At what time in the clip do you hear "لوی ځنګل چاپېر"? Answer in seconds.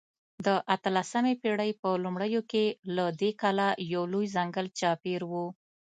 4.13-5.21